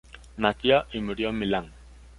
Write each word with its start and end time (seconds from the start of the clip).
Nació 0.37 0.87
y 0.93 0.99
murió 0.99 1.29
en 1.29 1.37
Milán. 1.37 1.71